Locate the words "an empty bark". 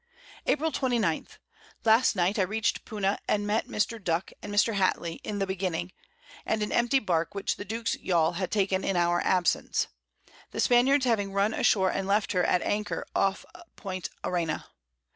6.63-7.35